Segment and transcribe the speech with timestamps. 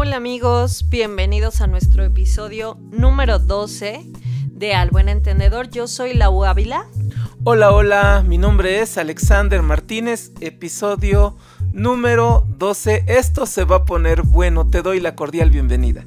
[0.00, 4.06] Hola amigos, bienvenidos a nuestro episodio número 12
[4.44, 5.70] de Al Buen Entendedor.
[5.70, 6.86] Yo soy la Ávila.
[7.42, 11.36] Hola, hola, mi nombre es Alexander Martínez, episodio
[11.72, 13.06] número 12.
[13.08, 16.06] Esto se va a poner bueno, te doy la cordial bienvenida.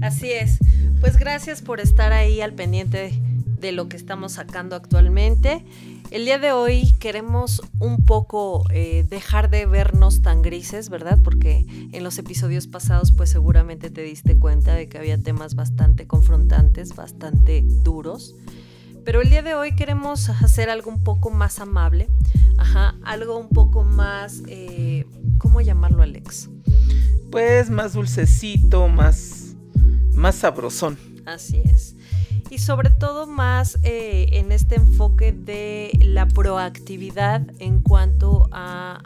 [0.00, 0.58] Así es,
[1.00, 3.20] pues gracias por estar ahí al pendiente
[3.58, 5.64] de lo que estamos sacando actualmente.
[6.10, 11.18] El día de hoy queremos un poco eh, dejar de vernos tan grises, ¿verdad?
[11.22, 16.06] Porque en los episodios pasados pues seguramente te diste cuenta de que había temas bastante
[16.06, 18.36] confrontantes, bastante duros.
[19.04, 22.08] Pero el día de hoy queremos hacer algo un poco más amable,
[22.58, 25.06] ajá, algo un poco más, eh,
[25.38, 26.50] ¿cómo llamarlo Alex?
[27.30, 29.56] Pues más dulcecito, más,
[30.12, 30.98] más sabrosón.
[31.24, 31.95] Así es
[32.50, 39.00] y sobre todo más eh, en este enfoque de la proactividad en cuanto a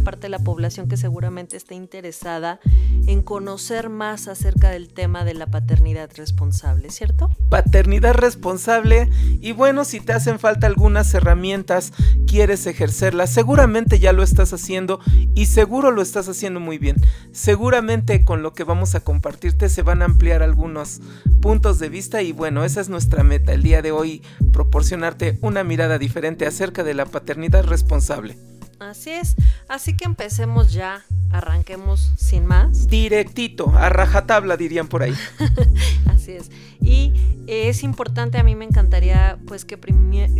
[0.00, 2.60] parte de la población que seguramente está interesada
[3.06, 7.30] en conocer más acerca del tema de la paternidad responsable, ¿cierto?
[7.48, 9.08] Paternidad responsable
[9.40, 11.92] y bueno, si te hacen falta algunas herramientas,
[12.26, 15.00] quieres ejercerlas, seguramente ya lo estás haciendo
[15.34, 16.96] y seguro lo estás haciendo muy bien.
[17.32, 21.00] Seguramente con lo que vamos a compartirte se van a ampliar algunos
[21.40, 25.64] puntos de vista y bueno, esa es nuestra meta el día de hoy, proporcionarte una
[25.64, 28.36] mirada diferente acerca de la paternidad responsable.
[28.84, 29.36] Así es,
[29.68, 32.86] así que empecemos ya, arranquemos sin más.
[32.88, 35.14] Directito, a rajatabla dirían por ahí.
[36.06, 36.50] Así es.
[36.80, 37.12] Y
[37.46, 39.78] es importante, a mí me encantaría pues que,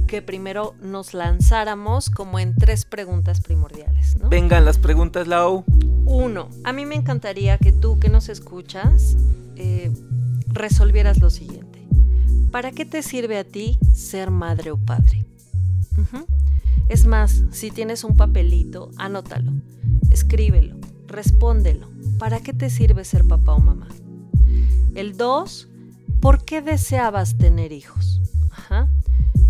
[0.07, 4.17] que primero nos lanzáramos como en tres preguntas primordiales.
[4.17, 4.29] ¿no?
[4.29, 5.65] Vengan las preguntas, Lau.
[6.05, 9.17] Uno, a mí me encantaría que tú que nos escuchas
[9.57, 9.91] eh,
[10.47, 11.87] resolvieras lo siguiente.
[12.51, 15.25] ¿Para qué te sirve a ti ser madre o padre?
[16.89, 19.53] Es más, si tienes un papelito, anótalo,
[20.11, 21.89] escríbelo, respóndelo.
[22.19, 23.89] ¿Para qué te sirve ser papá o mamá?
[24.95, 25.69] El dos,
[26.21, 28.21] ¿por qué deseabas tener hijos?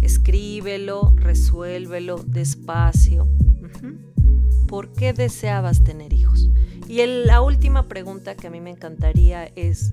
[0.03, 3.27] Escríbelo, resuélvelo despacio.
[4.69, 6.49] ¿Por qué deseabas tener hijos?
[6.89, 9.93] Y la última pregunta que a mí me encantaría es,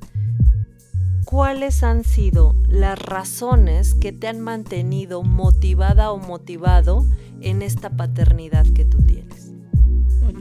[1.26, 7.06] ¿cuáles han sido las razones que te han mantenido motivada o motivado
[7.42, 9.52] en esta paternidad que tú tienes?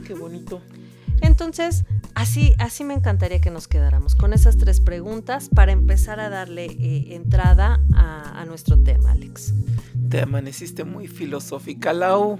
[0.05, 0.61] qué bonito.
[1.21, 1.85] Entonces,
[2.15, 6.65] así, así me encantaría que nos quedáramos con esas tres preguntas para empezar a darle
[6.65, 9.53] eh, entrada a, nuestro tema, Alex.
[10.09, 12.39] Te amaneciste muy filosófica, Lau.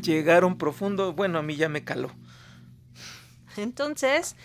[0.00, 1.12] Llegaron profundo.
[1.12, 2.10] Bueno, a mí ya me caló.
[3.58, 4.36] Entonces,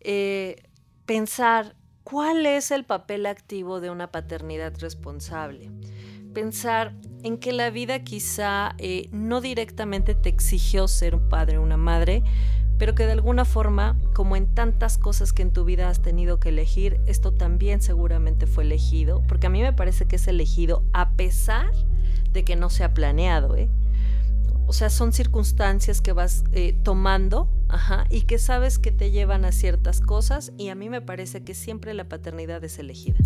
[0.00, 0.62] eh,
[1.04, 5.70] pensar cuál es el papel activo de una paternidad responsable.
[6.36, 6.92] Pensar
[7.22, 11.78] en que la vida quizá eh, no directamente te exigió ser un padre o una
[11.78, 12.24] madre,
[12.76, 16.38] pero que de alguna forma, como en tantas cosas que en tu vida has tenido
[16.38, 20.84] que elegir, esto también seguramente fue elegido, porque a mí me parece que es elegido
[20.92, 21.70] a pesar
[22.34, 23.70] de que no sea planeado, ¿eh?
[24.66, 27.48] O sea, son circunstancias que vas eh, tomando
[28.10, 31.54] y que sabes que te llevan a ciertas cosas y a mí me parece que
[31.54, 33.16] siempre la paternidad es elegida.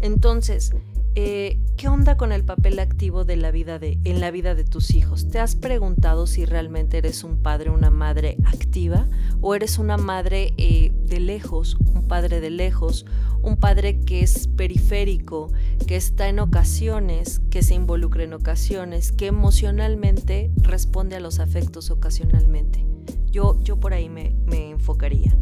[0.00, 0.72] Entonces,
[1.16, 4.64] eh, ¿qué onda con el papel activo de la vida de, en la vida de
[4.64, 5.28] tus hijos?
[5.28, 9.06] ¿Te has preguntado si realmente eres un padre una madre activa?
[9.40, 13.06] ¿O eres una madre eh, de lejos, un padre de lejos,
[13.42, 15.52] un padre que es periférico,
[15.86, 21.90] que está en ocasiones, que se involucra en ocasiones, que emocionalmente responde a los afectos
[21.90, 22.84] ocasionalmente?
[23.30, 25.36] Yo, yo por ahí me, me enfocaría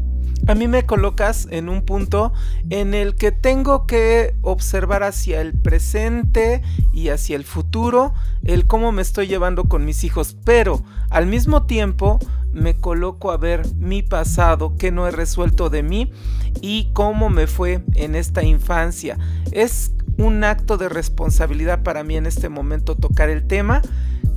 [0.47, 2.33] a mí me colocas en un punto
[2.71, 6.63] en el que tengo que observar hacia el presente
[6.93, 11.65] y hacia el futuro el cómo me estoy llevando con mis hijos, pero al mismo
[11.67, 12.19] tiempo
[12.53, 16.13] me coloco a ver mi pasado, que no he resuelto de mí
[16.61, 19.19] y cómo me fue en esta infancia.
[19.53, 23.81] Es un acto de responsabilidad para mí en este momento tocar el tema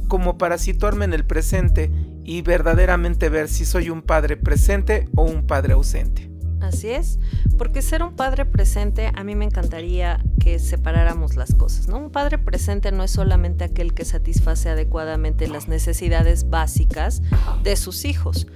[0.07, 1.91] como para situarme en el presente
[2.25, 6.29] y verdaderamente ver si soy un padre presente o un padre ausente.
[6.59, 7.19] Así es,
[7.59, 11.97] porque ser un padre presente a mí me encantaría que separáramos las cosas, ¿no?
[11.97, 17.21] Un padre presente no es solamente aquel que satisface adecuadamente las necesidades básicas
[17.63, 18.47] de sus hijos.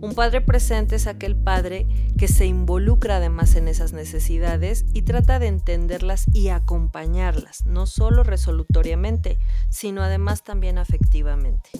[0.00, 1.86] Un padre presente es aquel padre
[2.18, 8.22] que se involucra además en esas necesidades y trata de entenderlas y acompañarlas, no solo
[8.22, 9.38] resolutoriamente,
[9.70, 11.70] sino además también afectivamente.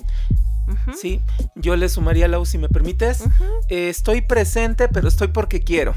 [0.97, 1.21] Sí,
[1.55, 3.25] yo le sumaría, Lau, si me permites.
[3.69, 5.95] Eh, estoy presente, pero estoy porque quiero.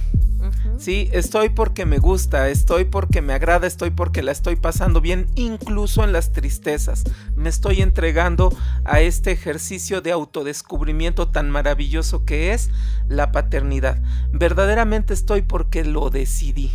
[0.78, 5.28] Sí, estoy porque me gusta, estoy porque me agrada, estoy porque la estoy pasando bien,
[5.36, 7.04] incluso en las tristezas.
[7.36, 8.56] Me estoy entregando
[8.86, 12.70] a este ejercicio de autodescubrimiento tan maravilloso que es
[13.08, 14.02] la paternidad.
[14.32, 16.72] Verdaderamente estoy porque lo decidí.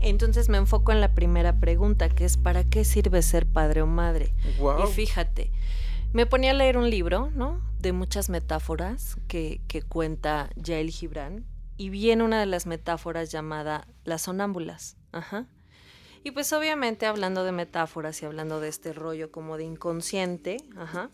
[0.00, 3.86] Entonces me enfoco en la primera pregunta, que es ¿para qué sirve ser padre o
[3.86, 4.34] madre?
[4.58, 5.50] Y fíjate,
[6.12, 7.60] me ponía a leer un libro, ¿no?
[7.80, 11.44] De muchas metáforas que, cuenta Yael Gibran
[11.76, 14.96] y viene una de las metáforas llamada las sonámbulas.
[15.12, 15.46] Ajá.
[16.24, 21.10] Y pues obviamente hablando de metáforas y hablando de este rollo como de inconsciente, ajá,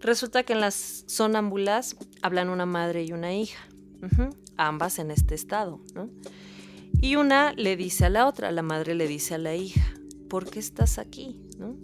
[0.00, 3.66] resulta que en las sonámbulas hablan una madre y una hija,
[4.56, 6.10] ambas en este estado, ¿no?
[7.00, 9.82] Y una le dice a la otra, la madre le dice a la hija,
[10.28, 11.40] ¿por qué estás aquí?
[11.58, 11.76] ¿No?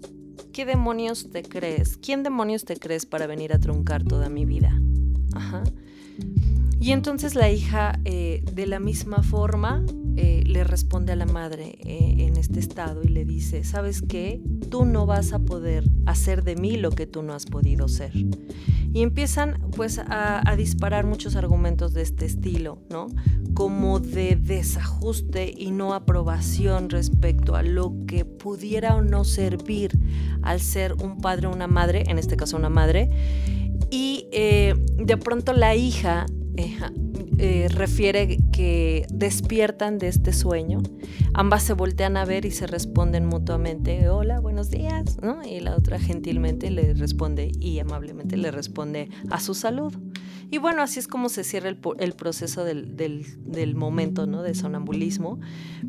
[0.53, 1.97] ¿Qué demonios te crees?
[1.97, 4.73] ¿Quién demonios te crees para venir a truncar toda mi vida?
[5.35, 5.63] Ajá.
[6.81, 9.85] Y entonces la hija, eh, de la misma forma,
[10.17, 14.41] eh, le responde a la madre eh, en este estado y le dice, ¿sabes qué?
[14.71, 18.13] Tú no vas a poder hacer de mí lo que tú no has podido ser.
[18.95, 23.09] Y empiezan pues a, a disparar muchos argumentos de este estilo, ¿no?
[23.53, 29.91] Como de desajuste y no aprobación respecto a lo que pudiera o no servir
[30.41, 33.11] al ser un padre o una madre, en este caso una madre.
[33.91, 40.83] Y de pronto la hija eh, refiere que despiertan de este sueño,
[41.33, 45.43] ambas se voltean a ver y se responden mutuamente, hola, buenos días, ¿no?
[45.43, 49.95] Y la otra gentilmente le responde y amablemente le responde a su salud.
[50.51, 54.43] Y bueno, así es como se cierra el, proceso del, momento, ¿no?
[54.43, 55.39] De sonambulismo.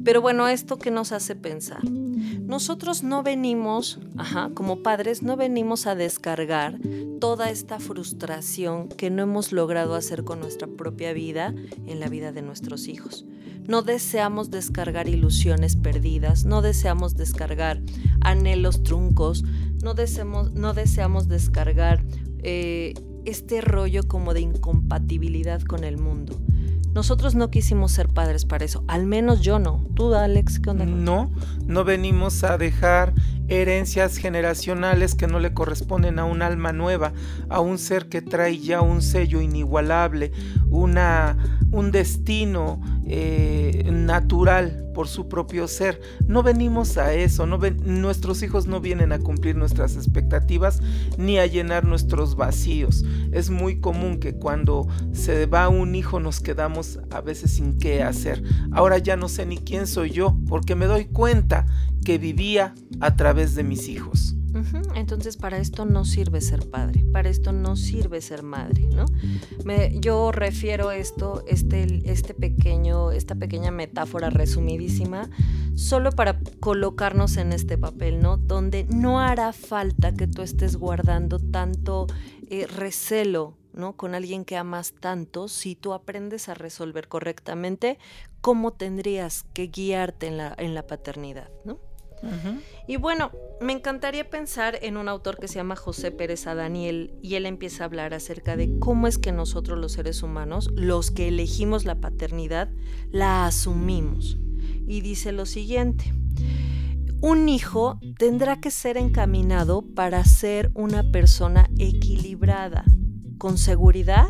[0.03, 1.83] Pero bueno, esto que nos hace pensar.
[1.83, 6.77] Nosotros no venimos, ajá, como padres, no venimos a descargar
[7.19, 11.55] toda esta frustración que no hemos logrado hacer con nuestra propia vida
[11.87, 13.25] en la vida de nuestros hijos.
[13.67, 17.81] No deseamos descargar ilusiones perdidas, no deseamos descargar
[18.21, 19.43] anhelos truncos,
[19.83, 22.03] no deseamos, no deseamos descargar
[22.43, 22.93] eh,
[23.25, 26.39] este rollo como de incompatibilidad con el mundo.
[26.93, 29.85] Nosotros no quisimos ser padres para eso, al menos yo no.
[29.95, 30.85] ¿Tú, Alex, qué onda?
[30.85, 31.31] No,
[31.65, 33.13] no venimos a dejar
[33.51, 37.11] herencias generacionales que no le corresponden a un alma nueva,
[37.49, 40.31] a un ser que trae ya un sello inigualable,
[40.69, 41.37] una,
[41.69, 45.99] un destino eh, natural por su propio ser.
[46.27, 50.81] No venimos a eso, no nuestros hijos no vienen a cumplir nuestras expectativas
[51.17, 53.03] ni a llenar nuestros vacíos.
[53.33, 58.01] Es muy común que cuando se va un hijo nos quedamos a veces sin qué
[58.01, 58.41] hacer.
[58.71, 61.65] Ahora ya no sé ni quién soy yo porque me doy cuenta
[62.05, 64.35] que vivía a través de mis hijos.
[64.95, 69.05] Entonces para esto no sirve ser padre, para esto no sirve ser madre, ¿no?
[69.99, 75.29] yo refiero esto, este, este pequeño, esta pequeña metáfora resumidísima,
[75.75, 78.37] solo para colocarnos en este papel, ¿no?
[78.37, 82.07] Donde no hará falta que tú estés guardando tanto
[82.49, 83.95] eh, recelo ¿no?
[83.95, 87.99] Con alguien que amas tanto, si tú aprendes a resolver correctamente
[88.41, 91.79] cómo tendrías que guiarte en la, en la paternidad, ¿no?
[92.87, 97.35] Y bueno, me encantaría pensar en un autor que se llama José Pérez Daniel y
[97.35, 101.27] él empieza a hablar acerca de cómo es que nosotros los seres humanos, los que
[101.27, 102.69] elegimos la paternidad,
[103.11, 104.37] la asumimos.
[104.87, 106.13] Y dice lo siguiente,
[107.21, 112.83] un hijo tendrá que ser encaminado para ser una persona equilibrada,
[113.37, 114.29] con seguridad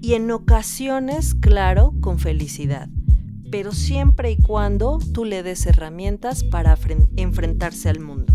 [0.00, 2.88] y en ocasiones, claro, con felicidad
[3.52, 6.76] pero siempre y cuando tú le des herramientas para
[7.16, 8.32] enfrentarse al mundo.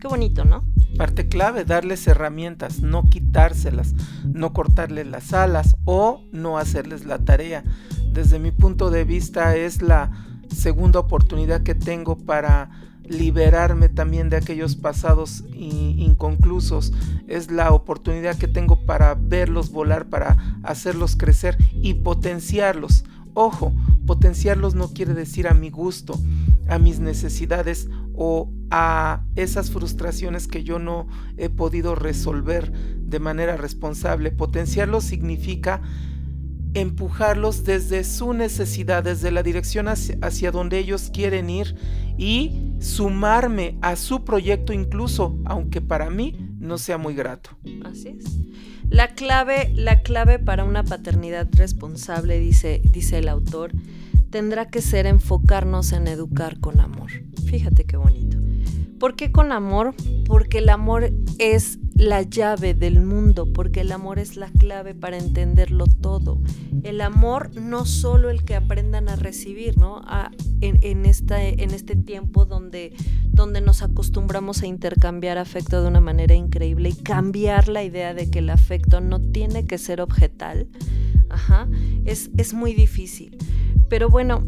[0.00, 0.62] Qué bonito, ¿no?
[0.96, 7.64] Parte clave, darles herramientas, no quitárselas, no cortarles las alas o no hacerles la tarea.
[8.12, 10.12] Desde mi punto de vista es la
[10.48, 12.70] segunda oportunidad que tengo para
[13.02, 16.92] liberarme también de aquellos pasados inconclusos.
[17.26, 23.04] Es la oportunidad que tengo para verlos volar, para hacerlos crecer y potenciarlos.
[23.34, 23.72] Ojo,
[24.10, 26.18] potenciarlos no quiere decir a mi gusto,
[26.68, 33.56] a mis necesidades o a esas frustraciones que yo no he podido resolver de manera
[33.56, 34.32] responsable.
[34.32, 35.80] Potenciarlos significa
[36.74, 41.76] empujarlos desde su necesidad, desde la dirección hacia, donde ellos quieren ir
[42.18, 47.50] y sumarme a su proyecto incluso, aunque para mí no sea muy grato.
[47.84, 48.24] Así es.
[48.90, 53.70] La clave, la clave para una paternidad responsable, dice, dice el autor,
[54.30, 57.10] tendrá que ser enfocarnos en educar con amor.
[57.46, 58.36] Fíjate qué bonito.
[58.98, 59.94] ¿Por qué con amor?
[60.26, 65.18] Porque el amor es la llave del mundo, porque el amor es la clave para
[65.18, 66.42] entenderlo todo.
[66.90, 70.02] El amor no solo el que aprendan a recibir, ¿no?
[70.60, 72.92] en, esta, en este tiempo donde,
[73.28, 78.28] donde nos acostumbramos a intercambiar afecto de una manera increíble y cambiar la idea de
[78.28, 80.66] que el afecto no tiene que ser objetal,
[81.28, 81.68] Ajá,
[82.06, 83.38] es, es muy difícil.
[83.88, 84.44] Pero bueno,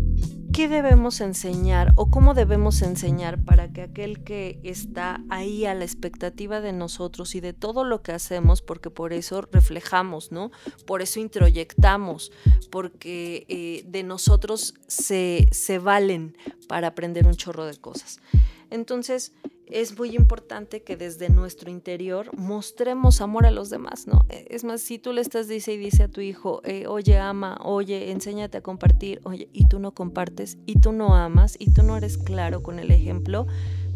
[0.52, 5.84] ¿qué debemos enseñar o cómo debemos enseñar para que aquel que está ahí a la
[5.84, 10.50] expectativa de nosotros y de todo lo que hacemos, porque por eso reflejamos, ¿no?
[10.86, 12.32] Por eso introyectamos,
[12.70, 16.36] porque eh, de nosotros se, se valen
[16.68, 18.20] para aprender un chorro de cosas.
[18.72, 19.32] Entonces,
[19.66, 24.24] es muy importante que desde nuestro interior mostremos amor a los demás, ¿no?
[24.28, 27.18] E, es más, si tú le estás dice y dice a tu hijo, eh, oye,
[27.18, 31.72] ama, oye, enséñate a compartir, oye, y tú no compartes, y tú no amas, y
[31.72, 33.46] tú no eres claro con el ejemplo,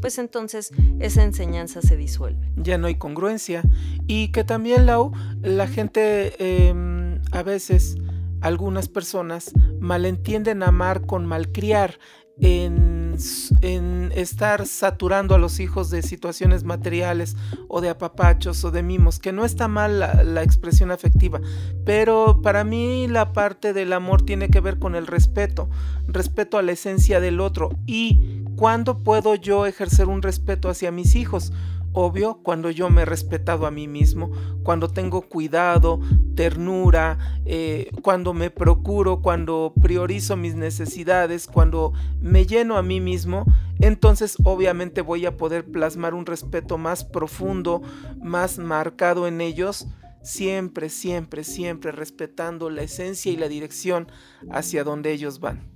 [0.01, 2.53] pues entonces esa enseñanza se disuelve.
[2.57, 3.63] Ya no hay congruencia.
[4.07, 7.97] Y que también, Lau, la gente em, a veces,
[8.41, 11.99] algunas personas malentienden amar con malcriar
[12.39, 17.37] en, estar saturando a los hijos de situaciones materiales
[17.69, 21.41] o de apapachos o de mimos, que no está mal la, expresión afectiva,
[21.85, 25.69] pero para mí la parte del amor tiene que ver con el respeto,
[26.07, 31.15] respeto a la esencia del otro y cuándo puedo yo ejercer un respeto hacia mis
[31.15, 31.53] hijos
[31.97, 34.31] obvio cuando yo me he respetado a mí mismo,
[34.63, 35.99] cuando tengo cuidado,
[36.35, 43.47] ternura, eh, cuando me procuro, cuando priorizo mis necesidades, cuando me lleno a mí mismo,
[43.81, 47.81] entonces obviamente voy a poder plasmar un respeto más profundo,
[48.21, 49.87] más marcado en ellos,
[50.23, 54.09] siempre, siempre, siempre respetando la esencia y la dirección
[54.51, 55.71] hacia donde ellos van.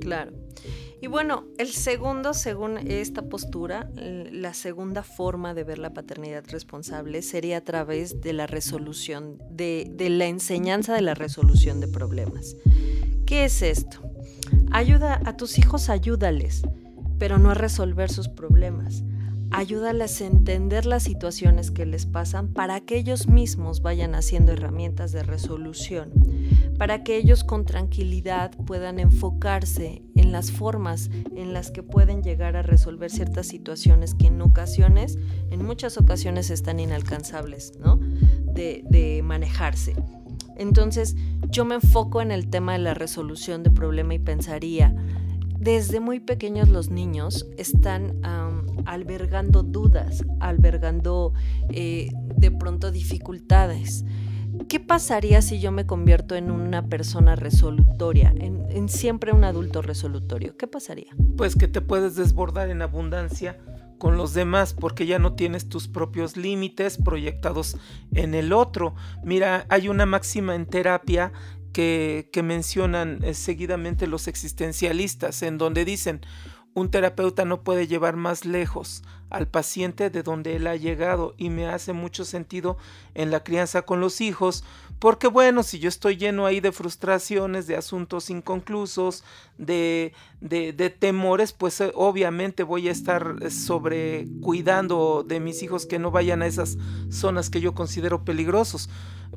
[0.00, 0.32] Claro.
[1.00, 7.22] Y bueno, el segundo, según esta postura, la segunda forma de ver la paternidad responsable
[7.22, 12.56] sería a través de la resolución, de, la enseñanza de la resolución de problemas.
[13.26, 14.02] ¿Qué es esto?
[14.72, 16.62] Ayuda a tus hijos, ayúdales,
[17.18, 19.02] pero no a resolver sus problemas
[19.50, 25.12] ayúdales a entender las situaciones que les pasan para que ellos mismos vayan haciendo herramientas
[25.12, 26.12] de resolución,
[26.78, 32.56] para que ellos con tranquilidad puedan enfocarse en las formas en las que pueden llegar
[32.56, 35.18] a resolver ciertas situaciones que en ocasiones,
[35.50, 37.96] en muchas ocasiones están inalcanzables, ¿no?
[37.96, 39.94] De, de manejarse.
[40.56, 41.16] Entonces,
[41.48, 44.94] yo me enfoco en el tema de la resolución de problema y pensaría,
[45.58, 48.16] desde muy pequeños los niños están
[48.88, 51.34] albergando dudas, albergando
[51.68, 54.04] eh, de pronto dificultades.
[54.68, 60.56] ¿Qué pasaría si yo me convierto en una persona resolutoria, en, siempre un adulto resolutorio?
[60.56, 61.14] ¿Qué pasaría?
[61.36, 63.58] Pues que te puedes desbordar en abundancia
[63.98, 67.76] con los demás porque ya no tienes tus propios límites proyectados
[68.12, 68.94] en el otro.
[69.22, 71.32] Mira, hay una máxima en terapia
[71.72, 76.20] que, mencionan eh, seguidamente los existencialistas, en donde dicen,
[76.78, 81.50] un terapeuta no puede llevar más lejos al paciente de donde él ha llegado y
[81.50, 82.78] me hace mucho sentido
[83.14, 84.64] en la crianza con los hijos,
[84.98, 89.24] porque bueno, si yo estoy lleno ahí de frustraciones, de asuntos inconclusos,
[89.58, 95.86] de, de, temores, pues eh, obviamente voy a estar eh, sobre cuidando de mis hijos
[95.86, 96.78] que no vayan a esas
[97.10, 98.88] zonas que yo considero peligrosos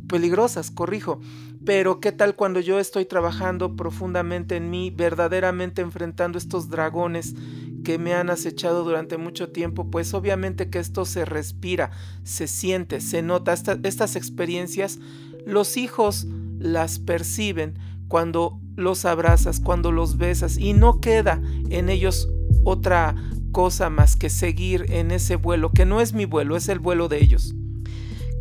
[0.08, 1.20] peligrosas, corrijo.
[1.66, 7.36] Pero ¿qué tal cuando yo estoy trabajando profundamente en mí, verdaderamente enfrentando estos dragones
[7.84, 9.90] que me han acechado durante mucho tiempo?
[9.90, 11.92] Pues obviamente que esto se respira,
[12.24, 13.54] se siente, se nota.
[13.54, 15.00] estas experiencias
[15.46, 16.28] los hijos
[16.60, 22.28] las perciben cuando los abrazas, cuando los besas y no queda en ellos
[22.64, 23.16] otra
[23.52, 27.08] cosa más que seguir en ese vuelo, que no es mi vuelo, es el vuelo
[27.08, 27.54] de ellos.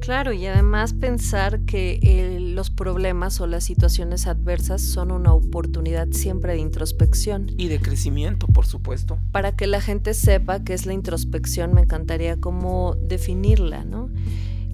[0.00, 6.09] Claro, y además pensar que eh, los problemas o las situaciones adversas son una oportunidad
[6.12, 7.50] siempre de introspección.
[7.59, 9.19] Y de crecimiento, por supuesto.
[9.30, 14.09] Para que la gente sepa qué es la introspección, me encantaría cómo definirla, ¿no?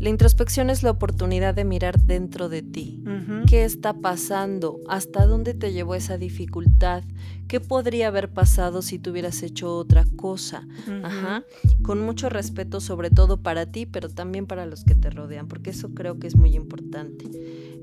[0.06, 3.02] La introspección es la oportunidad de mirar dentro de ti.
[3.48, 4.78] ¿Qué está pasando?
[4.88, 7.02] ¿Hasta dónde te llevó esa dificultad?
[7.48, 10.64] ¿Qué podría haber pasado si tú hubieras hecho otra cosa?
[11.02, 11.42] Ajá.
[11.82, 15.70] Con mucho respeto sobre todo para ti, pero también para los que te rodean, porque
[15.70, 17.28] eso creo que es muy importante.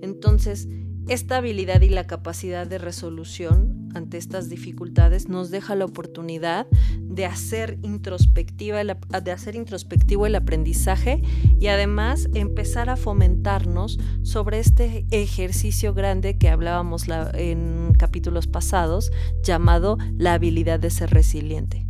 [0.01, 0.69] Entonces,
[1.09, 6.67] esta habilidad y la capacidad de resolución ante estas dificultades nos deja la oportunidad
[6.99, 11.21] de hacer, introspectiva de hacer introspectivo el aprendizaje
[11.59, 19.11] y además empezar a fomentarnos sobre este ejercicio grande que hablábamos en capítulos pasados
[19.43, 21.85] llamado la habilidad de ser resiliente.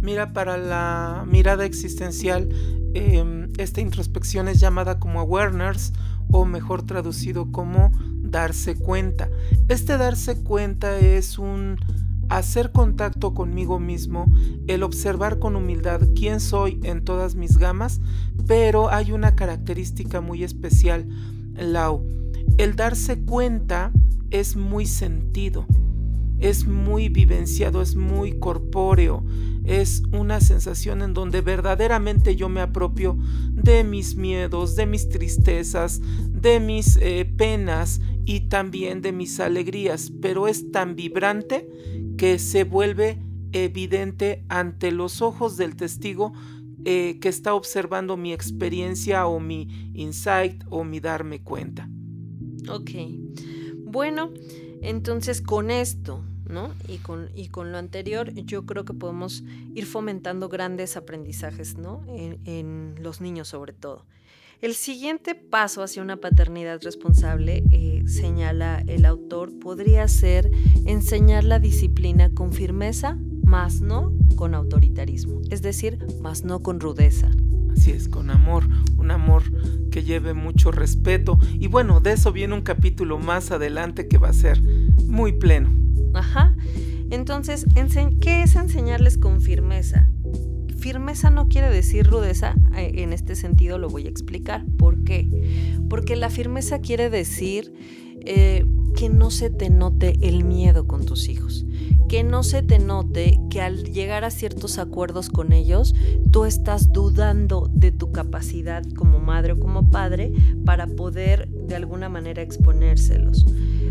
[0.00, 2.48] Mira, para la mirada existencial,
[2.94, 5.92] em, esta introspección es llamada como awareness
[6.30, 7.90] o mejor traducido como
[8.30, 9.28] darse cuenta.
[9.68, 11.78] Este darse cuenta es un
[12.28, 14.26] hacer contacto conmigo mismo,
[14.68, 18.00] el observar con humildad quién soy en todas mis gamas,
[18.46, 21.08] pero hay una característica muy especial,
[21.54, 22.02] Lau.
[22.56, 23.90] El darse cuenta
[24.30, 25.66] es muy sentido
[26.40, 29.22] es muy vivenciado, es muy corpóreo,
[29.64, 33.18] es una sensación en donde verdaderamente yo me apropio
[33.52, 40.12] de mis miedos, de mis tristezas, de mis eh, penas y también de mis alegrías,
[40.22, 41.68] pero es tan vibrante
[42.16, 43.18] que se vuelve
[43.50, 46.32] evidente ante los ojos del testigo
[46.84, 51.90] eh, que está observando mi experiencia o mi insight o mi darme cuenta.
[52.68, 52.90] Ok.
[53.84, 54.32] Bueno,
[54.80, 56.22] entonces con esto
[56.86, 59.42] y con, y con lo anterior, yo creo que podemos
[59.74, 62.04] ir fomentando grandes aprendizajes, ¿no?
[62.08, 64.06] En, los niños sobre todo.
[64.62, 70.50] El siguiente paso hacia una paternidad responsable, eh, señala el autor, podría ser
[70.84, 77.30] enseñar la disciplina con firmeza, más no con autoritarismo, es decir, más no con rudeza.
[77.72, 79.44] Así es, con amor, un amor
[79.90, 81.38] que lleve mucho respeto.
[81.58, 84.60] Y bueno, de eso viene un capítulo más adelante que va a ser
[85.06, 85.70] muy pleno.
[86.12, 86.54] Ajá.
[87.08, 87.64] Entonces,
[88.20, 90.10] ¿qué es enseñarles con firmeza?
[90.80, 94.64] Firmeza no quiere decir rudeza, eh, en este sentido lo voy a explicar.
[94.78, 95.28] ¿Por qué?
[95.90, 97.72] Porque la firmeza quiere decir
[98.24, 98.64] eh,
[98.96, 101.66] que no se te note el miedo con tus hijos,
[102.08, 105.94] que no se te note que al llegar a ciertos acuerdos con ellos,
[106.30, 110.32] tú estás dudando de tu capacidad como madre o como padre
[110.64, 113.46] para poder de alguna manera exponérselos.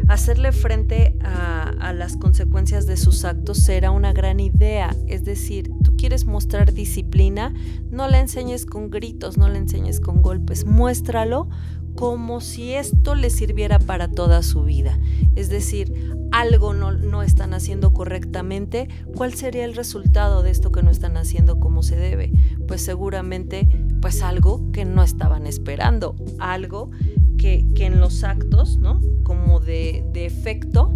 [0.08, 5.98] Hacerle frente a, las consecuencias de sus actos será una gran idea, es decir, tú
[5.98, 7.54] quieres mostrar disciplina,
[7.90, 11.50] no la enseñes con gritos, no la enseñes con golpes, muéstralo
[11.96, 15.00] como si esto le sirviera para toda su vida.
[15.36, 20.92] Es decir, algo no, están haciendo correctamente, ¿cuál sería el resultado de esto que no
[20.92, 22.32] están haciendo como se debe?
[22.68, 23.68] Pues seguramente,
[24.02, 26.92] pues algo que no estaban esperando, algo
[27.40, 29.02] que, en los actos, ¿no?
[29.24, 30.94] Como de, efecto,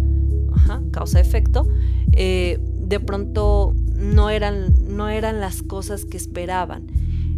[0.92, 1.66] causa-efecto,
[2.12, 6.86] eh, de pronto no eran, no eran las cosas que esperaban.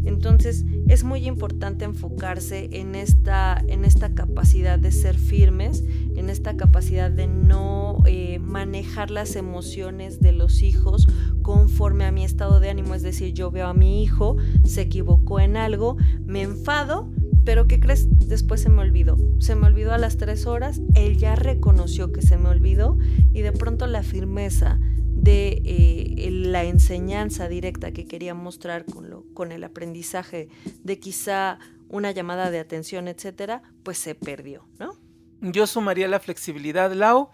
[0.05, 5.83] Entonces es muy importante enfocarse en esta, en esta capacidad de ser firmes,
[6.15, 11.09] en esta capacidad de no eh, manejar las emociones de los hijos
[11.43, 12.95] conforme a mi estado de ánimo.
[12.95, 17.11] Es decir, yo veo a mi hijo, se equivocó en algo, me enfado,
[17.47, 18.09] pero ¿qué crees?
[18.29, 19.17] Después se me olvidó.
[19.39, 22.99] Se me olvidó a las tres horas, él ya reconoció que se me olvidó
[23.33, 29.25] y de pronto la firmeza de eh, la enseñanza directa que quería mostrar con, lo,
[29.33, 30.49] con el aprendizaje
[30.83, 34.97] de quizá una llamada de atención, etcétera, pues se perdió, ¿no?
[35.41, 37.29] Yo sumaría la flexibilidad, Lau,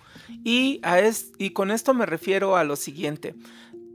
[0.44, 1.01] y, a
[1.38, 3.35] y con esto me refiero a lo siguiente.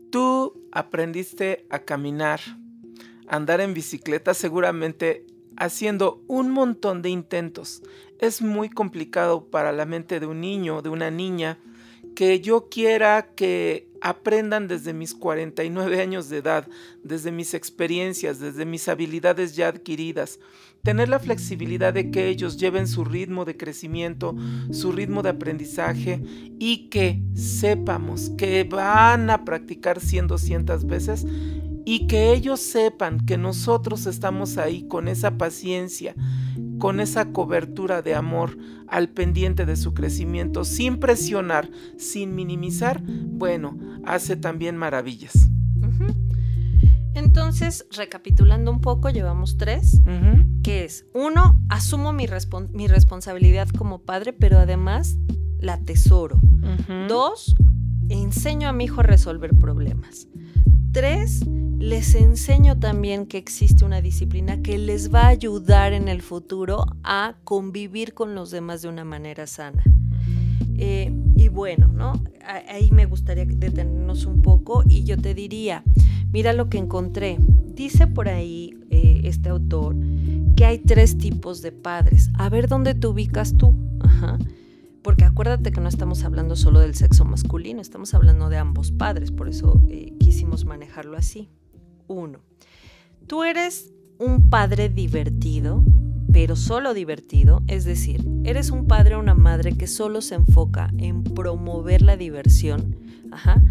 [0.09, 2.39] Tú aprendiste a caminar,
[3.27, 5.25] a andar en bicicleta seguramente
[5.57, 7.81] haciendo un montón de intentos.
[8.19, 11.59] Es muy complicado para la mente de un niño, de una niña,
[12.15, 16.67] que yo quiera que aprendan desde mis 49 años de edad,
[17.03, 20.39] desde mis experiencias, desde mis habilidades ya adquiridas,
[20.83, 24.35] tener la flexibilidad de que ellos lleven su ritmo de crecimiento,
[24.71, 26.21] su ritmo de aprendizaje
[26.59, 31.25] y que sepamos que van a practicar 100, 200 veces
[31.89, 36.15] y que ellos sepan que nosotros estamos ahí con esa paciencia,
[36.79, 38.57] con esa cobertura de amor
[38.89, 45.49] al pendiente de su crecimiento, sin presionar, sin minimizar, bueno, hace también maravillas.
[47.13, 50.01] Entonces, recapitulando un poco, llevamos tres,
[50.63, 52.25] que es, uno, asumo mi,
[52.73, 55.15] mi, responsabilidad como padre, pero además
[55.61, 56.41] la atesoro.
[57.07, 57.55] Dos,
[58.09, 60.27] enseño a mi hijo a resolver problemas.
[60.91, 61.45] Tres,
[61.79, 66.85] les enseño también que existe una disciplina que les va a ayudar en el futuro
[67.03, 69.83] a convivir con los demás de una manera sana.
[70.79, 72.13] Eh, y bueno, ¿no?
[72.69, 75.83] Ahí me gustaría detenernos un poco y yo te diría,
[76.31, 77.37] mira lo que encontré.
[77.39, 79.95] Dice por ahí eh, este autor
[80.55, 82.29] que hay tres tipos de padres.
[82.33, 83.75] A ver dónde te ubicas tú.
[85.03, 89.31] Porque acuérdate que no estamos hablando solo del sexo masculino, estamos hablando de ambos padres,
[89.31, 91.49] por eso eh, quisimos manejarlo así.
[92.07, 92.39] Uno,
[93.27, 95.83] tú eres un padre divertido,
[96.31, 100.91] pero solo divertido, es decir, eres un padre o una madre que solo se enfoca
[100.97, 102.95] en promover la diversión,
[103.31, 103.61] ajá,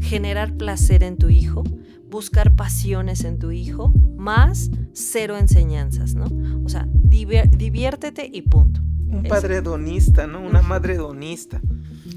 [0.00, 1.64] generar placer en tu hijo,
[2.10, 6.26] buscar pasiones en tu hijo, más cero enseñanzas, ¿no?
[6.64, 8.80] O sea, diviértete y punto.
[9.10, 10.40] Un padre hedonista, ¿no?
[10.40, 11.60] Una madre hedonista.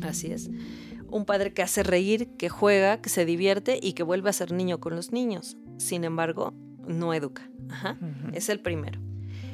[0.01, 0.49] Así es.
[1.09, 4.51] Un padre que hace reír, que juega, que se divierte y que vuelve a ser
[4.53, 5.57] niño con los niños.
[5.81, 6.53] Sin embargo,
[6.87, 7.49] no educa.
[7.69, 7.97] Ajá.
[8.33, 8.99] Es el primero.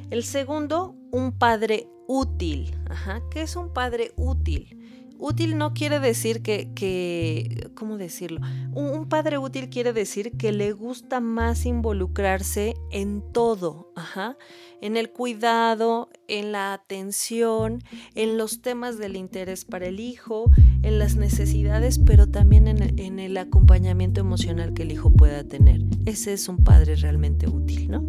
[0.10, 2.76] El segundo, un padre útil.
[2.90, 3.22] Ajá.
[3.32, 4.77] ¿Qué es un padre útil?
[5.20, 8.40] Útil no quiere decir que, ¿cómo decirlo?
[8.74, 14.38] Un, padre útil quiere decir que le gusta más involucrarse en todo, ajá,
[14.82, 17.84] en el cuidado, en la atención,
[18.16, 20.52] en los temas del interés para el hijo,
[20.84, 25.82] en las necesidades, pero también en el acompañamiento emocional que el hijo pueda tener.
[26.06, 28.06] Ese es un padre realmente útil, ¿no?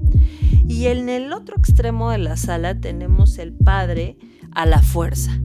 [0.69, 4.19] Y en el otro extremo de la sala tenemos el padre
[4.53, 5.39] a la fuerza.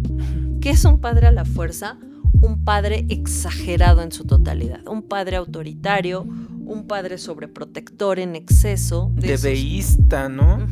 [0.62, 1.98] ¿Qué es un padre a la fuerza?
[2.42, 9.12] Un padre exagerado en su totalidad, un padre autoritario, un padre sobreprotector en exceso.
[9.16, 10.68] Debeísta, ¿no?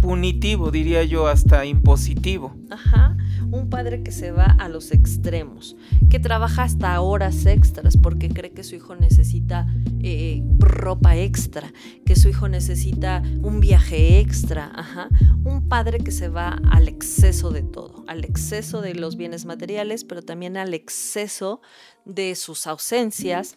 [0.00, 2.54] Punitivo, diría yo, hasta impositivo.
[2.70, 3.16] Ajá
[3.50, 5.76] un padre que se va a los extremos,
[6.10, 9.66] que trabaja hasta horas extras porque cree que su hijo necesita
[10.00, 11.72] eh, ropa extra,
[12.04, 15.08] que su hijo necesita un viaje extra, Ajá.
[15.44, 20.04] un padre que se va al exceso de todo, al exceso de los bienes materiales,
[20.04, 21.60] pero también al exceso
[22.08, 23.56] de sus ausencias.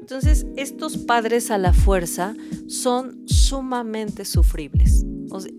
[0.00, 2.34] Entonces, estos padres a la fuerza
[2.66, 5.04] son sumamente sufribles.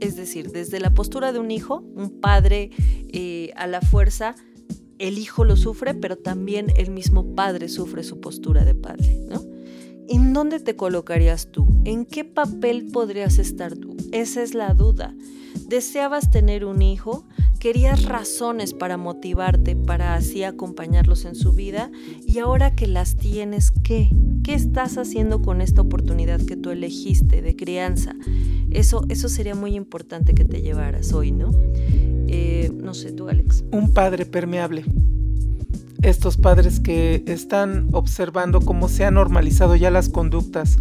[0.02, 2.72] Es decir, desde la postura de un hijo, un padre
[3.14, 4.36] eh, a la fuerza,
[5.00, 9.20] el hijo lo sufre, pero también el mismo padre sufre su postura de padre.
[10.10, 11.66] ¿En dónde te colocarías tú?
[11.86, 13.96] ¿En qué papel podrías estar tú?
[14.12, 15.16] Esa es la duda.
[15.74, 17.26] ¿Deseabas tener un hijo?
[17.60, 21.90] querías razones para motivarte, para así acompañarlos en su vida
[22.28, 24.12] y ahora que las tienes, ¿qué?
[24.44, 28.14] ¿Qué estás haciendo con esta oportunidad que tú elegiste de crianza?
[28.70, 31.50] Eso, eso sería muy importante que te llevaras hoy, ¿no?
[32.28, 33.64] Eh, no sé, tú, Alex.
[33.72, 34.86] Un padre permeable
[36.04, 40.78] estos padres que están observando cómo se han normalizado ya las conductas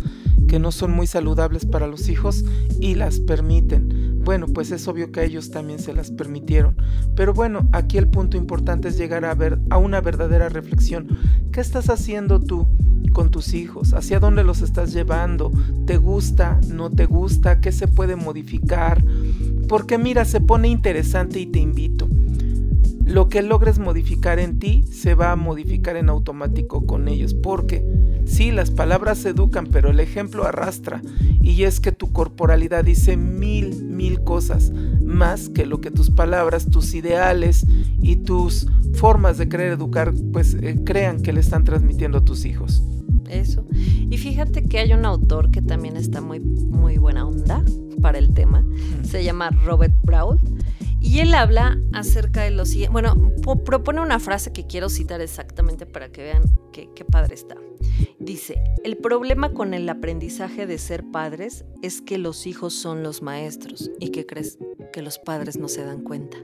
[0.48, 2.44] que no son muy saludables para los hijos
[2.78, 4.11] y las permiten.
[4.24, 6.76] Bueno, pues es obvio que a ellos también se las permitieron.
[7.16, 11.08] Pero bueno, aquí el punto importante es llegar a ver a una verdadera reflexión.
[11.50, 12.68] ¿Qué estás haciendo tú
[13.12, 13.94] con tus hijos?
[13.94, 15.50] ¿Hacia dónde los estás llevando?
[15.86, 16.60] ¿Te gusta?
[16.68, 17.60] ¿No te gusta?
[17.60, 19.04] ¿Qué se puede modificar?
[19.68, 22.08] Porque mira, se pone interesante y te invito
[23.04, 27.34] lo que logres modificar en ti se va a modificar en automático con ellos.
[27.34, 27.84] Porque
[28.24, 31.02] sí, las palabras educan, pero el ejemplo arrastra.
[31.40, 34.72] Y es que tu corporalidad dice mil, mil cosas
[35.04, 37.66] más que lo que tus palabras, tus ideales
[38.00, 42.44] y tus formas de querer educar, pues eh, crean que le están transmitiendo a tus
[42.44, 42.82] hijos.
[43.28, 43.64] Eso.
[43.72, 47.64] Y fíjate que hay un autor que también está muy, muy buena onda
[48.02, 48.64] para el tema.
[49.02, 50.42] Se llama Robert Brault
[51.02, 53.32] y él habla acerca de lo siguiente, bueno,
[53.64, 57.56] propone una frase que quiero citar exactamente para que vean qué, padre está.
[58.18, 63.20] Dice, el problema con el aprendizaje de ser padres es que los hijos son los
[63.20, 64.58] maestros y que crees
[64.92, 66.38] que los padres no se dan cuenta.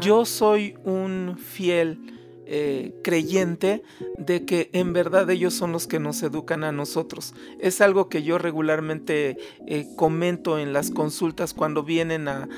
[0.00, 2.19] Yo soy un fiel
[2.52, 3.84] eh, creyente
[4.18, 7.32] de que en verdad ellos son los que nos educan a nosotros.
[7.60, 9.36] Es algo que yo regularmente
[9.68, 12.48] eh, comento en las consultas cuando vienen a,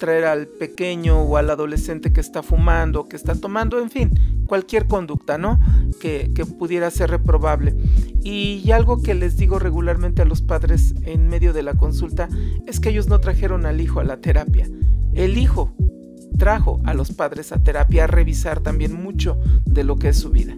[0.00, 4.10] traer al pequeño o al adolescente que está fumando, que está tomando, en fin,
[4.46, 5.60] cualquier conducta, ¿no?
[6.00, 7.76] Que, que pudiera ser reprobable.
[8.24, 12.28] Y algo que les digo regularmente a los padres en medio de la consulta
[12.66, 14.68] es que ellos no trajeron al hijo a la terapia.
[15.14, 15.72] El hijo
[16.36, 20.30] trajo a los padres a terapia a revisar también mucho de lo que es su
[20.30, 20.56] vida.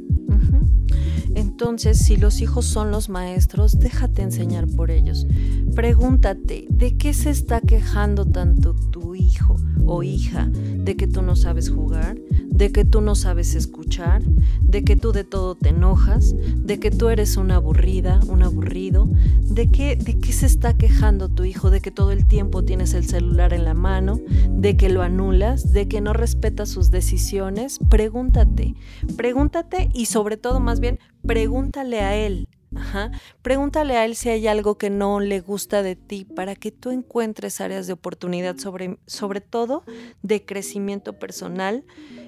[1.35, 5.27] Entonces, si los hijos son los maestros, déjate enseñar por ellos.
[5.75, 10.47] Pregúntate, ¿de qué se está quejando tanto tu hijo o hija?
[10.47, 12.19] ¿De que tú no sabes jugar?
[12.59, 14.21] ¿De que tú no sabes escuchar?
[14.61, 16.35] ¿De que tú de todo te enojas?
[16.57, 19.09] ¿De que tú eres una aburrida, un aburrido?
[19.43, 21.71] ¿De qué, ¿De qué se está quejando tu hijo?
[21.71, 24.19] ¿De que todo el tiempo tienes el celular en la mano?
[24.51, 25.73] ¿De que lo anulas?
[25.73, 27.79] ¿De que no respetas sus decisiones?
[27.91, 28.75] Pregúntate,
[29.17, 32.49] pregúntate y sobre todo más bien, pregúntale a él.
[32.75, 33.11] Ajá.
[33.43, 36.91] Pregúntale a él si hay algo que no le gusta de ti para que tú
[36.91, 39.85] encuentres áreas de oportunidad sobre, todo
[40.23, 41.85] de crecimiento personal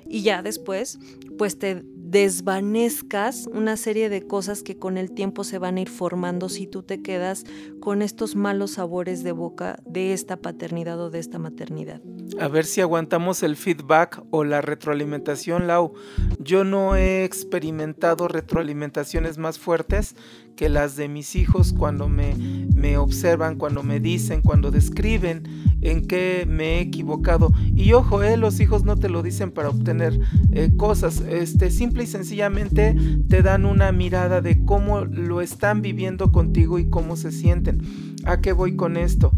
[0.09, 0.99] y ya después
[1.37, 5.91] pues te desvanezcas una serie de cosas que con el tiempo se van a ir
[5.91, 7.45] formando si tú te quedas
[7.81, 12.01] con estos malos sabores de boca de esta paternidad o de esta maternidad.
[12.39, 15.95] A ver si aguantamos el feedback o la retroalimentación, Lau.
[16.39, 20.17] Yo no he experimentado retroalimentaciones más fuertes
[20.57, 22.35] que las de mis hijos cuando me,
[22.75, 25.43] me observan, cuando me dicen, cuando describen
[25.81, 27.53] en qué me he equivocado.
[27.75, 30.19] Y ojo, eh, los hijos no te lo dicen para obtener
[30.53, 32.95] eh, cosas, este, simple y sencillamente
[33.29, 37.81] te dan una mirada de cómo lo están viviendo contigo y cómo se sienten.
[38.25, 39.33] ¿A qué voy con esto?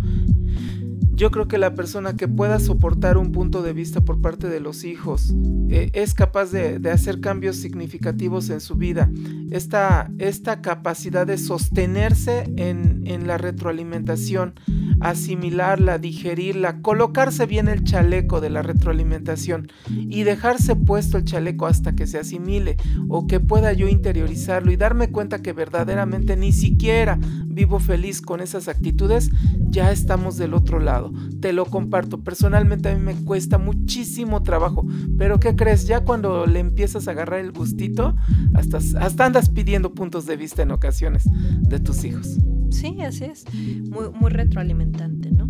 [1.23, 4.59] Yo creo que la persona que pueda soportar un punto de vista por parte de
[4.59, 5.33] los hijos
[5.71, 9.09] eh, es capaz de, hacer cambios significativos en su vida.
[9.53, 14.55] Esta, esta capacidad de sostenerse en, en la retroalimentación,
[14.99, 21.93] asimilarla, digerirla, colocarse bien el chaleco de la retroalimentación y dejarse puesto el chaleco hasta
[21.93, 27.21] que se asimile o que pueda yo interiorizarlo y darme cuenta que verdaderamente ni siquiera
[27.47, 29.31] vivo feliz con esas actitudes,
[29.69, 31.12] ya estamos del otro lado.
[31.41, 34.87] Te lo comparto, personalmente a mí me cuesta muchísimo trabajo,
[35.19, 35.87] pero ¿qué crees?
[35.87, 38.15] Ya cuando le empiezas a agarrar el gustito,
[38.55, 41.25] hasta, hasta andas pidiendo puntos de vista en ocasiones
[41.61, 42.39] de tus hijos.
[42.71, 45.49] Sí, así es, muy, muy retroalimentante, ¿no?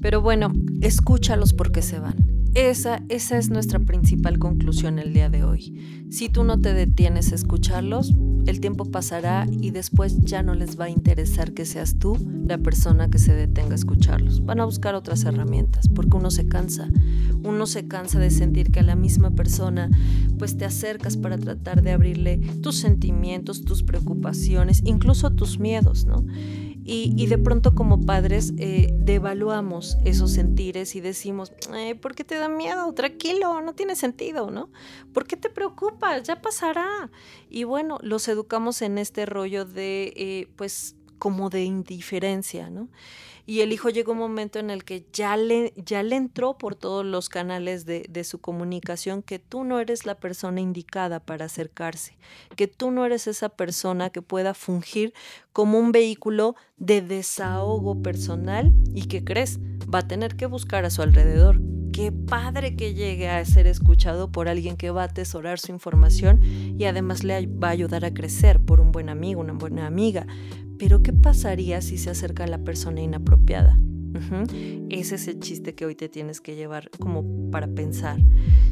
[0.00, 2.14] Pero bueno, escúchalos porque se van.
[2.54, 6.06] Esa, esa es nuestra principal conclusión el día de hoy.
[6.08, 8.12] Si tú no te detienes a escucharlos,
[8.46, 12.58] el tiempo pasará y después ya no les va a interesar que seas tú la
[12.58, 14.44] persona que se detenga a escucharlos.
[14.44, 16.88] Van a buscar otras herramientas porque uno se cansa.
[17.42, 19.90] Uno se cansa de sentir que a la misma persona
[20.38, 26.24] pues te acercas para tratar de abrirle tus sentimientos, tus preocupaciones, incluso tus miedos, ¿no?
[26.86, 31.52] Y, de pronto como padres eh, devaluamos esos sentires y decimos,
[32.02, 32.92] ¿por qué te da miedo?
[32.92, 34.68] Tranquilo, no tiene sentido, ¿no?
[35.14, 36.24] ¿Por qué te preocupas?
[36.24, 37.10] Ya pasará.
[37.48, 42.88] Y bueno, los educamos en este rollo de, eh, pues, como de indiferencia, ¿no?
[43.46, 46.76] Y el hijo llegó un momento en el que ya le, ya le entró por
[46.76, 52.16] todos los canales de, su comunicación que tú no eres la persona indicada para acercarse,
[52.56, 55.12] que tú no eres esa persona que pueda fungir
[55.52, 59.58] como un vehículo de desahogo personal y que crees
[59.92, 61.60] va a tener que buscar a su alrededor.
[61.92, 66.40] Qué padre que llegue a ser escuchado por alguien que va a atesorar su información
[66.42, 70.26] y además le va a ayudar a crecer por un buen amigo, una buena amiga.
[70.78, 73.78] Pero ¿qué pasaría si se acerca a la persona inapropiada?
[74.90, 78.18] Ese es el chiste que hoy te tienes que llevar como para pensar.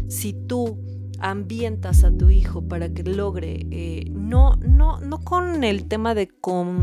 [0.08, 0.78] Si tú
[1.18, 6.30] ambientas a tu hijo para que logre, eh, no, no, no con el tema de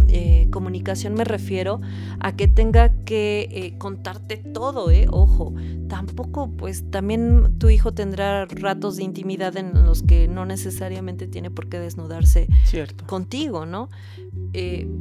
[0.08, 1.82] eh, comunicación me refiero
[2.20, 5.54] a que tenga que eh, contarte todo, eh, ojo,
[5.90, 11.52] tampoco pues también tu hijo tendrá ratos de intimidad en los que no necesariamente tiene
[11.52, 12.48] por qué desnudarse
[13.08, 13.90] contigo, ¿no?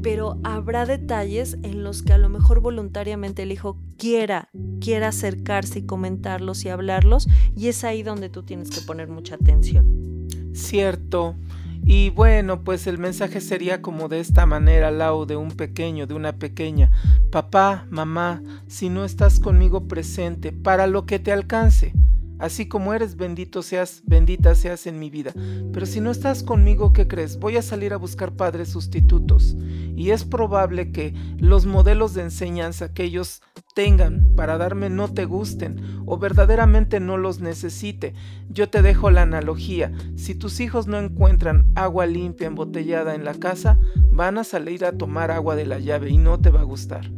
[0.03, 5.81] Pero habrá detalles en los que a lo mejor voluntariamente el hijo quiera, quiera acercarse
[5.81, 10.27] y comentarlos y hablarlos, y es ahí donde tú tienes que poner mucha atención.
[10.53, 11.37] Cierto.
[11.85, 16.13] Y bueno, pues el mensaje sería como de esta manera, Lau, de un pequeño, de
[16.13, 16.91] una pequeña.
[17.31, 21.95] Papá, mamá, si no estás conmigo presente, para lo que te alcance,
[22.39, 25.33] Así como eres bendito seas, bendita seas en mi vida.
[25.73, 27.39] Pero si no estás conmigo, ¿qué crees?
[27.39, 29.57] Voy a salir a buscar padres sustitutos.
[29.97, 33.43] Y es probable que los modelos de enseñanza que ellos
[33.75, 38.15] tengan para darme no te gusten o verdaderamente no los necesite.
[38.49, 39.93] Yo te dejo la analogía.
[40.17, 43.79] Si tus hijos no encuentran agua limpia embotellada en la casa,
[44.13, 47.11] van a salir a tomar agua de la llave y no te va a gustar.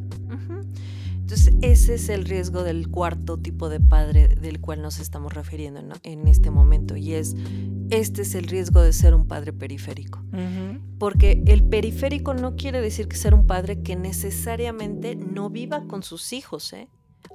[1.31, 5.81] Entonces, ese es el riesgo del cuarto tipo de padre del cual nos estamos refiriendo
[6.03, 7.37] en este momento y es,
[7.91, 10.25] este es el riesgo de ser un padre periférico.
[10.99, 16.03] Porque el periférico no quiere decir que ser un padre que necesariamente no viva con
[16.03, 16.73] sus hijos.
[16.73, 16.89] ¿eh?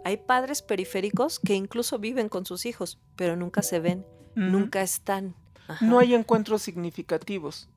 [0.04, 4.06] Hay padres periféricos que incluso viven con sus hijos, pero nunca se ven,
[4.36, 5.36] nunca están.
[5.82, 7.68] No hay encuentros significativos,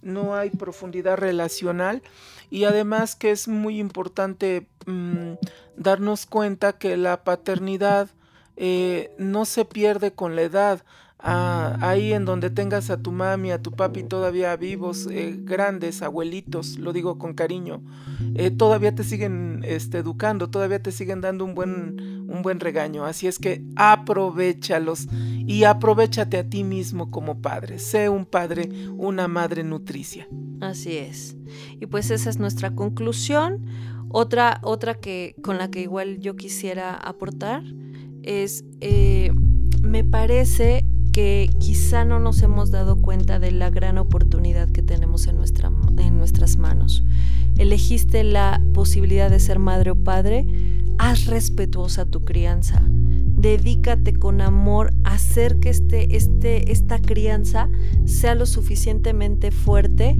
[0.00, 2.02] no hay profundidad relacional.
[2.50, 5.34] Y además que es muy importante mm,
[5.76, 8.10] darnos cuenta que la paternidad
[8.56, 10.84] eh, no se pierde con la edad.
[11.24, 16.02] Ah, ahí en donde tengas a tu mami, a tu papi todavía vivos, eh, grandes,
[16.02, 17.80] abuelitos, lo digo con cariño,
[18.34, 23.04] eh, todavía te siguen este, educando, todavía te siguen dando un buen, un buen regaño.
[23.04, 25.06] Así es que aprovechalos
[25.46, 27.78] y aprovechate a ti mismo como padre.
[27.78, 30.26] Sé un padre, una madre nutricia.
[30.60, 31.36] Así es.
[31.80, 33.64] Y pues esa es nuestra conclusión.
[34.08, 37.62] Otra, otra que con la que igual yo quisiera aportar
[38.24, 39.32] es, eh,
[39.82, 45.26] me parece que quizá no nos hemos dado cuenta de la gran oportunidad que tenemos
[45.26, 47.04] en, nuestra, en nuestras manos.
[47.58, 50.46] Elegiste la posibilidad de ser madre o padre,
[50.98, 52.82] haz respetuosa tu crianza.
[52.88, 57.68] Dedícate con amor a hacer que este, este, esta crianza
[58.06, 60.16] sea lo suficientemente fuerte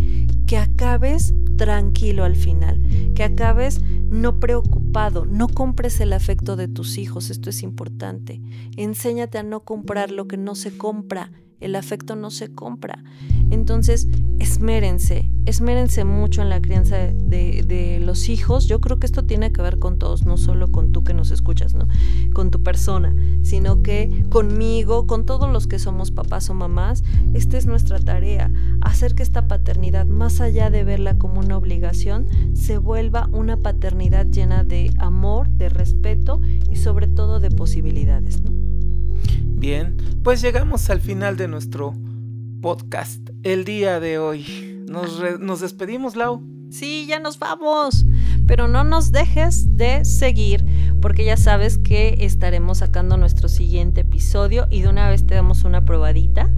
[0.46, 2.80] que acabes tranquilo al final,
[3.14, 3.80] que acabes
[4.12, 8.42] no preocupado, no compres el afecto de tus hijos, esto es importante.
[8.76, 13.02] Enséñate a no comprar lo que no se compra, el afecto no se compra.
[13.50, 18.66] Entonces, esmérense, esmérense mucho en la crianza de, los hijos.
[18.66, 21.30] Yo creo que esto tiene que ver con todos, no solo con tú que nos
[21.30, 21.86] escuchas, ¿no?
[22.32, 27.58] Con tu persona, sino que conmigo, con todos los que somos papás o mamás, esta
[27.58, 32.78] es nuestra tarea, hacer que esta paternidad, más allá de verla como una obligación, se
[32.78, 38.42] vuelva una paternidad llena de amor, de respeto y sobre todo de posibilidades.
[39.44, 41.94] Bien, pues llegamos al final de nuestro
[42.60, 44.84] podcast el día de hoy.
[44.88, 46.42] Nos, despedimos, Lau.
[46.70, 48.04] Sí, ya nos vamos.
[48.46, 50.64] Pero no nos dejes de seguir
[51.00, 55.64] porque ya sabes que estaremos sacando nuestro siguiente episodio y de una vez te damos
[55.64, 56.50] una probadita.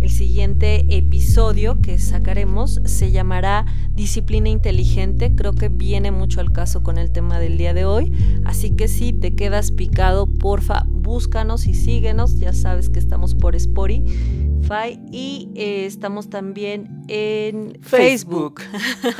[0.00, 5.34] El siguiente episodio que sacaremos se llamará Disciplina Inteligente.
[5.34, 8.12] Creo que viene mucho al caso con el tema del día de hoy.
[8.44, 12.38] Así que si te quedas picado, porfa, búscanos y síguenos.
[12.38, 18.62] Ya sabes que estamos por Spotify y eh, estamos también en Facebook.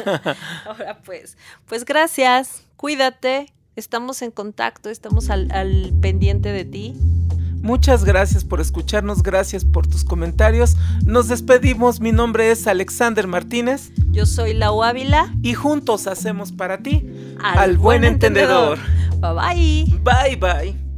[0.67, 6.95] Ahora pues, pues gracias, cuídate, estamos en contacto, estamos al, al pendiente de ti.
[7.61, 10.77] Muchas gracias por escucharnos, gracias por tus comentarios.
[11.05, 13.91] Nos despedimos, mi nombre es Alexander Martínez.
[14.13, 15.35] Yo soy Lau Ávila.
[15.43, 17.05] Y juntos hacemos para ti
[17.43, 18.79] al, buen, entendedor.
[19.19, 19.99] Bye bye.
[20.03, 20.90] Bye bye.